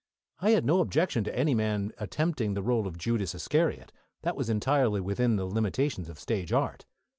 I 0.39 0.49
had 0.49 0.65
no 0.65 0.79
objection 0.79 1.23
to 1.25 1.35
any 1.37 1.53
man 1.53 1.91
attempting 1.99 2.55
the 2.55 2.63
role 2.63 2.87
of 2.87 2.97
Judas 2.97 3.35
Iscariot. 3.35 3.91
That 4.23 4.35
was 4.35 4.49
entirely 4.49 4.99
within 4.99 5.35
the 5.35 5.45
limitations 5.45 6.09
of 6.09 6.17
stage 6.19 6.51
art. 6.51 6.87